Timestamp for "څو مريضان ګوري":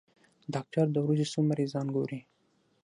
1.31-2.19